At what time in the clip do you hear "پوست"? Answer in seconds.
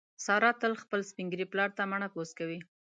2.13-2.33